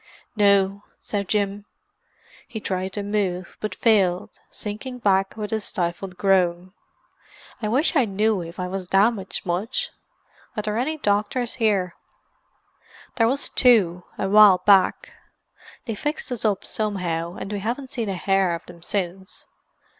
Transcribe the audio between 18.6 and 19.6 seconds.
them since.